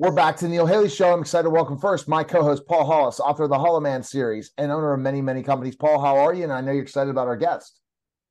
[0.00, 1.12] We're back to Neil Haley Show.
[1.12, 4.50] I'm excited to welcome first my co-host Paul Hollis, author of the Hollow Man series
[4.56, 5.76] and owner of many, many companies.
[5.76, 6.42] Paul, how are you?
[6.42, 7.78] And I know you're excited about our guest.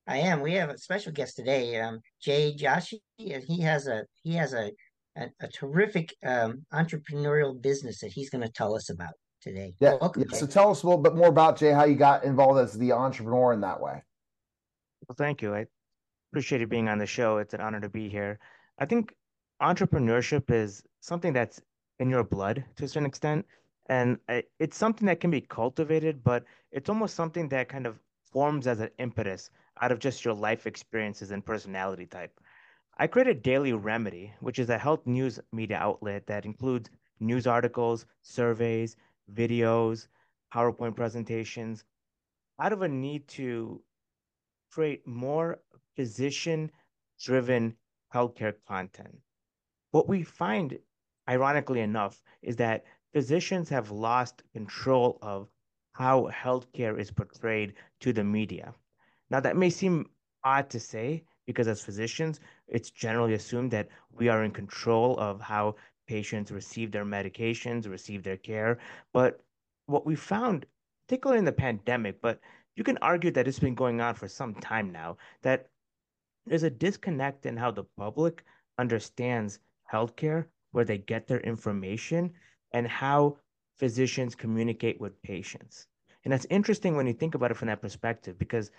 [0.08, 0.42] I am.
[0.42, 2.98] We have a special guest today, um, Jay Joshi.
[3.20, 4.72] And he has a he has a
[5.16, 9.76] a, a terrific um, entrepreneurial business that he's going to tell us about today.
[9.80, 9.98] Yeah.
[10.02, 10.40] Welcome, yeah.
[10.40, 12.94] So tell us a little bit more about Jay, how you got involved as the
[12.94, 14.02] entrepreneur in that way.
[15.08, 15.54] Well, thank you.
[15.54, 15.68] I
[16.32, 17.38] appreciate you being on the show.
[17.38, 18.40] It's an honor to be here.
[18.80, 19.14] I think
[19.62, 21.62] entrepreneurship is something that's
[22.00, 23.46] in your blood to a certain extent.
[23.88, 24.20] And
[24.60, 28.00] it's something that can be cultivated, but it's almost something that kind of
[28.32, 29.50] forms as an impetus
[29.82, 32.40] out of just your life experiences and personality type.
[32.98, 38.06] I created Daily Remedy, which is a health news media outlet that includes news articles,
[38.22, 38.96] surveys,
[39.34, 40.08] videos,
[40.54, 41.84] PowerPoint presentations,
[42.60, 43.82] out of a need to
[44.72, 45.60] create more
[45.96, 46.72] physician
[47.24, 47.76] driven
[48.14, 49.18] healthcare content.
[49.92, 50.78] What we find,
[51.28, 55.50] ironically enough, is that physicians have lost control of
[55.94, 58.74] how healthcare is portrayed to the media.
[59.30, 60.10] Now, that may seem
[60.44, 65.42] odd to say because as physicians, it's generally assumed that we are in control of
[65.42, 65.76] how
[66.08, 68.78] patients receive their medications, receive their care.
[69.14, 69.42] But
[69.88, 70.68] what we found,
[71.08, 72.40] particularly in the pandemic, but
[72.76, 75.70] you can argue that it's been going on for some time now, that
[76.46, 78.44] there's a disconnect in how the public
[78.78, 79.60] understands
[79.92, 82.32] healthcare, where they get their information,
[82.74, 83.38] and how
[83.78, 85.88] physicians communicate with patients.
[86.24, 88.72] And that's interesting when you think about it from that perspective, because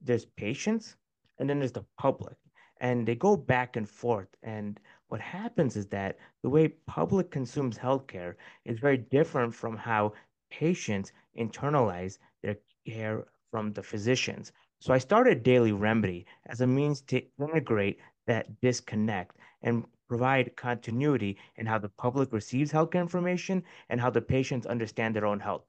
[0.00, 0.96] there's patients
[1.38, 2.36] and then there's the public,
[2.80, 4.28] and they go back and forth.
[4.42, 10.12] And what happens is that the way public consumes healthcare is very different from how
[10.50, 14.52] patients internalize their care from the physicians.
[14.80, 21.38] So I started Daily Remedy as a means to integrate that disconnect and provide continuity
[21.56, 25.64] in how the public receives healthcare information and how the patients understand their own health.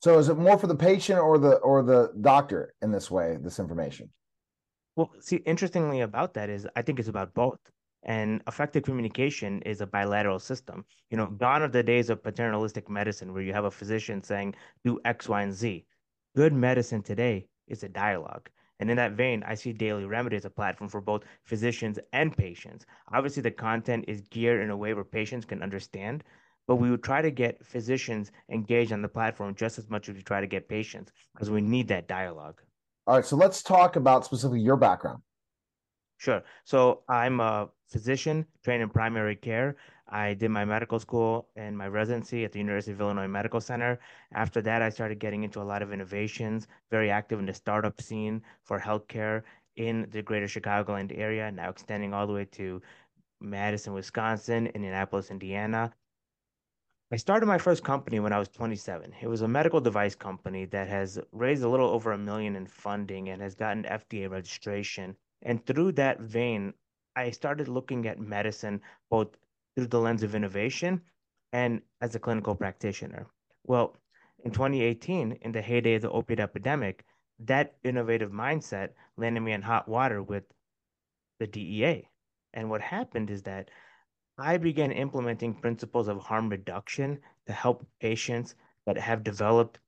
[0.00, 3.38] So is it more for the patient or the or the doctor in this way,
[3.40, 4.10] this information?
[4.96, 7.60] Well, see, interestingly about that is I think it's about both.
[8.02, 10.84] And effective communication is a bilateral system.
[11.10, 14.56] You know, gone are the days of paternalistic medicine where you have a physician saying,
[14.84, 15.86] do X, Y, and Z.
[16.34, 18.50] Good medicine today is a dialogue.
[18.82, 22.36] And in that vein, I see Daily Remedy as a platform for both physicians and
[22.36, 22.84] patients.
[23.12, 26.24] Obviously, the content is geared in a way where patients can understand,
[26.66, 30.16] but we would try to get physicians engaged on the platform just as much as
[30.16, 32.60] we try to get patients because we need that dialogue.
[33.06, 35.22] All right, so let's talk about specifically your background.
[36.16, 36.42] Sure.
[36.64, 39.76] So I'm a physician trained in primary care.
[40.08, 43.98] I did my medical school and my residency at the University of Illinois Medical Center.
[44.34, 48.00] After that, I started getting into a lot of innovations, very active in the startup
[48.00, 49.42] scene for healthcare
[49.76, 52.82] in the greater Chicagoland area, now extending all the way to
[53.40, 55.92] Madison, Wisconsin, Indianapolis, Indiana.
[57.10, 59.12] I started my first company when I was 27.
[59.20, 62.66] It was a medical device company that has raised a little over a million in
[62.66, 65.16] funding and has gotten FDA registration.
[65.42, 66.72] And through that vein,
[67.16, 68.80] I started looking at medicine
[69.10, 69.36] both
[69.74, 71.02] through the lens of innovation
[71.52, 73.26] and as a clinical practitioner.
[73.64, 73.96] Well,
[74.44, 77.04] in 2018, in the heyday of the opiate epidemic,
[77.40, 80.44] that innovative mindset landed me in hot water with
[81.38, 82.08] the DEA.
[82.54, 83.70] And what happened is that
[84.38, 88.54] I began implementing principles of harm reduction to help patients
[88.86, 89.78] that have developed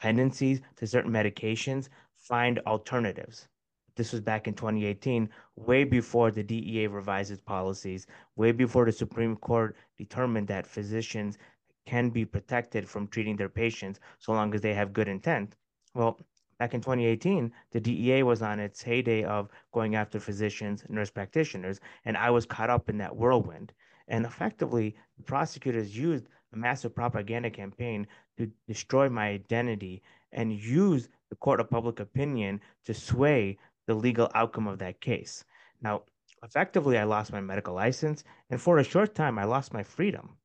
[0.00, 3.48] tendencies to certain medications find alternatives.
[3.96, 8.92] This was back in 2018, way before the DEA revised its policies, way before the
[8.92, 11.38] Supreme Court determined that physicians
[11.86, 15.54] can be protected from treating their patients so long as they have good intent.
[15.94, 16.18] Well,
[16.58, 21.80] back in 2018, the DEA was on its heyday of going after physicians, nurse practitioners,
[22.04, 23.72] and I was caught up in that whirlwind.
[24.08, 30.02] And effectively, the prosecutors used a massive propaganda campaign to destroy my identity
[30.32, 33.56] and use the court of public opinion to sway
[33.86, 35.44] the legal outcome of that case.
[35.82, 36.02] Now,
[36.42, 40.36] effectively, I lost my medical license, and for a short time, I lost my freedom.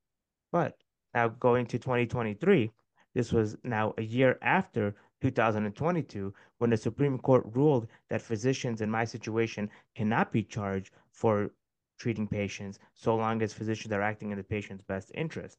[0.51, 0.77] But
[1.13, 2.71] now going to 2023,
[3.13, 8.89] this was now a year after 2022 when the Supreme Court ruled that physicians in
[8.89, 11.51] my situation cannot be charged for
[11.97, 15.57] treating patients so long as physicians are acting in the patient's best interest.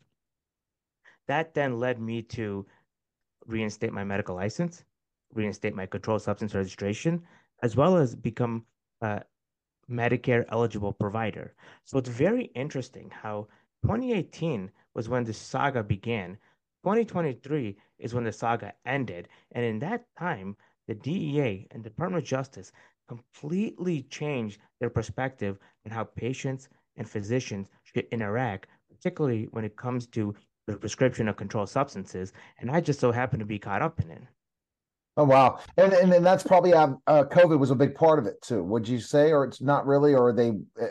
[1.26, 2.66] That then led me to
[3.46, 4.84] reinstate my medical license,
[5.34, 7.22] reinstate my controlled substance registration,
[7.62, 8.64] as well as become
[9.00, 9.22] a
[9.90, 11.54] Medicare eligible provider.
[11.84, 13.48] So it's very interesting how
[13.82, 16.38] 2018 was when the saga began.
[16.84, 19.28] 2023 is when the saga ended.
[19.52, 22.72] And in that time, the DEA and the Department of Justice
[23.08, 28.68] completely changed their perspective on how patients and physicians should interact
[29.00, 30.34] particularly when it comes to
[30.66, 32.32] the prescription of controlled substances.
[32.58, 34.22] And I just so happen to be caught up in it.
[35.16, 38.26] Oh wow, and and, and that's probably uh, uh, COVID was a big part of
[38.26, 38.62] it too.
[38.62, 40.86] Would you say, or it's not really, or they uh,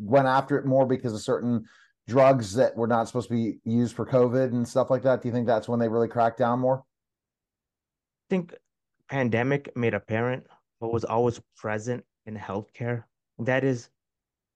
[0.00, 1.64] went after it more because of certain
[2.08, 5.22] drugs that were not supposed to be used for COVID and stuff like that?
[5.22, 6.78] Do you think that's when they really cracked down more?
[6.78, 8.54] I think
[9.08, 10.46] pandemic made apparent
[10.78, 13.04] what was always present in healthcare.
[13.38, 13.90] That is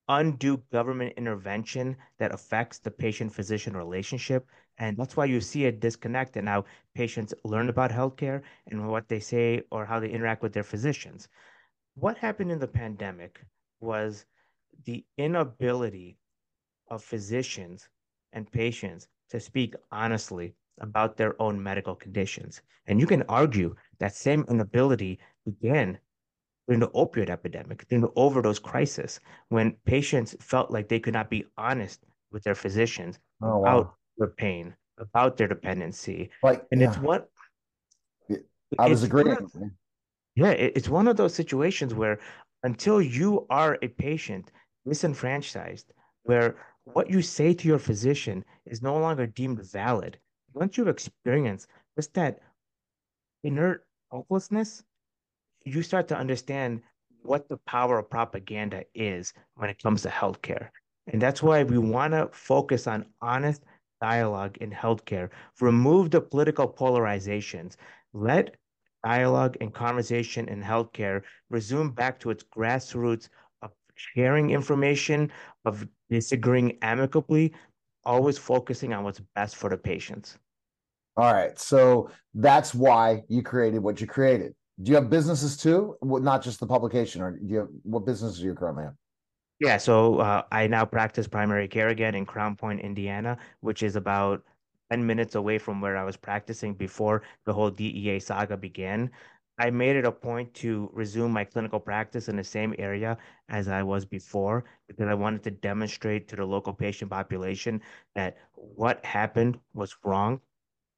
[0.08, 4.46] undue government intervention that affects the patient physician relationship.
[4.78, 6.64] And that's why you see a disconnect in how
[6.94, 11.28] patients learn about healthcare and what they say or how they interact with their physicians.
[11.94, 13.40] What happened in the pandemic
[13.80, 14.26] was
[14.84, 16.18] the inability
[16.88, 17.88] of physicians
[18.32, 22.60] and patients to speak honestly about their own medical conditions.
[22.86, 25.98] And you can argue that same inability began
[26.66, 31.30] during the opioid epidemic, during the overdose crisis, when patients felt like they could not
[31.30, 36.30] be honest with their physicians oh, about their pain, about their dependency.
[36.42, 36.88] Like, and yeah.
[36.88, 37.28] it's what
[38.78, 39.36] I was agreeing.
[39.36, 39.52] Of,
[40.34, 42.18] yeah, it's one of those situations where
[42.62, 44.50] until you are a patient
[44.86, 45.92] disenfranchised,
[46.24, 50.18] where what you say to your physician is no longer deemed valid,
[50.52, 52.40] once you've experienced just that
[53.44, 54.82] inert hopelessness,
[55.66, 56.80] you start to understand
[57.22, 60.68] what the power of propaganda is when it comes to healthcare.
[61.08, 63.64] And that's why we want to focus on honest
[64.00, 65.30] dialogue in healthcare,
[65.60, 67.76] remove the political polarizations,
[68.12, 68.56] let
[69.04, 73.28] dialogue and conversation in healthcare resume back to its grassroots
[73.62, 75.30] of sharing information,
[75.64, 77.52] of disagreeing amicably,
[78.04, 80.38] always focusing on what's best for the patients.
[81.16, 81.58] All right.
[81.58, 84.54] So that's why you created what you created.
[84.82, 85.96] Do you have businesses too?
[86.02, 88.94] Not just the publication, or do you have what businesses do you currently have?
[89.58, 93.96] Yeah, so uh, I now practice primary care again in Crown Point, Indiana, which is
[93.96, 94.44] about
[94.90, 99.10] 10 minutes away from where I was practicing before the whole DEA saga began.
[99.58, 103.16] I made it a point to resume my clinical practice in the same area
[103.48, 107.80] as I was before because I wanted to demonstrate to the local patient population
[108.14, 110.40] that what happened was wrong.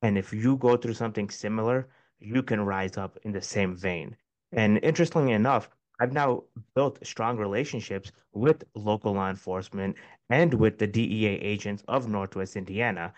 [0.03, 1.89] And if you go through something similar,
[2.21, 4.17] you can rise up in the same vein.
[4.53, 5.69] And interestingly enough,
[6.01, 6.45] I've now
[6.75, 9.97] built strong relationships with local law enforcement
[10.31, 13.13] and with the DEA agents of Northwest Indiana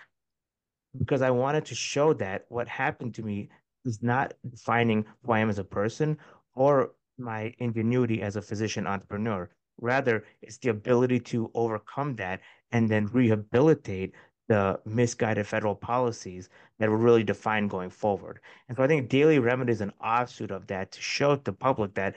[0.98, 3.48] because I wanted to show that what happened to me
[3.84, 6.18] is not defining who I am as a person
[6.54, 9.48] or my ingenuity as a physician entrepreneur.
[9.80, 12.40] Rather, it's the ability to overcome that
[12.72, 14.14] and then rehabilitate
[14.50, 16.48] the misguided federal policies
[16.80, 18.40] that will really define going forward.
[18.68, 21.94] And so I think Daily Remedy is an offshoot of that to show the public
[21.94, 22.16] that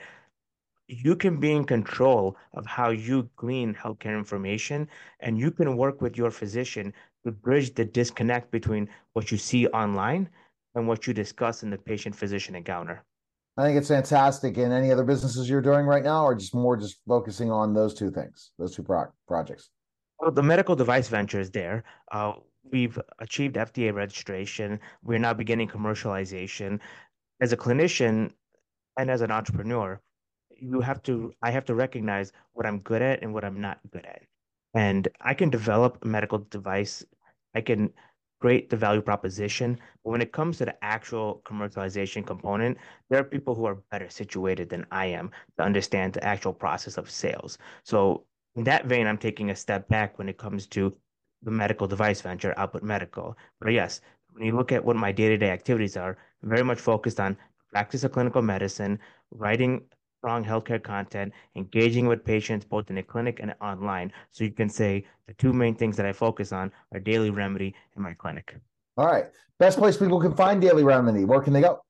[0.88, 4.88] you can be in control of how you glean healthcare information
[5.20, 6.92] and you can work with your physician
[7.24, 10.28] to bridge the disconnect between what you see online
[10.74, 13.04] and what you discuss in the patient physician encounter.
[13.56, 14.56] I think it's fantastic.
[14.56, 17.94] And any other businesses you're doing right now, or just more just focusing on those
[17.94, 19.70] two things, those two pro- projects?
[20.18, 21.84] Well, the medical device venture is there.
[22.10, 22.34] Uh,
[22.70, 24.80] we've achieved FDA registration.
[25.02, 26.80] We're now beginning commercialization.
[27.40, 28.32] As a clinician
[28.98, 30.00] and as an entrepreneur,
[30.50, 33.80] you have to I have to recognize what I'm good at and what I'm not
[33.92, 34.22] good at.
[34.74, 37.04] And I can develop a medical device.
[37.54, 37.92] I can
[38.40, 39.78] create the value proposition.
[40.04, 42.78] But when it comes to the actual commercialization component,
[43.08, 46.98] there are people who are better situated than I am to understand the actual process
[46.98, 47.58] of sales.
[47.84, 48.24] So
[48.56, 50.94] in that vein, I'm taking a step back when it comes to
[51.42, 53.36] the medical device venture, Output Medical.
[53.60, 54.00] But yes,
[54.32, 57.36] when you look at what my day-to-day activities are, I'm very much focused on
[57.72, 58.98] practice of clinical medicine,
[59.30, 59.82] writing
[60.20, 64.12] strong healthcare content, engaging with patients both in the clinic and online.
[64.30, 67.74] So you can say the two main things that I focus on are Daily Remedy
[67.94, 68.56] and my clinic.
[68.96, 69.26] All right.
[69.58, 71.24] Best place people can find Daily Remedy.
[71.24, 71.80] Where can they go?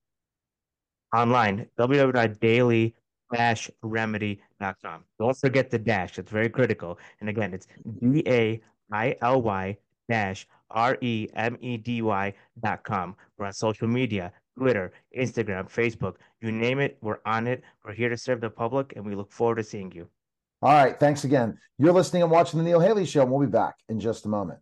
[1.14, 2.94] Online, www.daily
[4.64, 5.04] remedy.com.
[5.18, 6.18] Don't forget the dash.
[6.18, 6.98] It's very critical.
[7.20, 7.66] And again, it's
[8.00, 8.60] D A
[8.92, 9.76] I L Y
[10.08, 13.16] dash R E M E D Y dot com.
[13.38, 17.62] We're on social media, Twitter, Instagram, Facebook, you name it, we're on it.
[17.84, 20.08] We're here to serve the public, and we look forward to seeing you.
[20.62, 20.98] All right.
[20.98, 21.58] Thanks again.
[21.78, 24.28] You're listening and watching The Neil Haley Show, and we'll be back in just a
[24.28, 24.60] moment.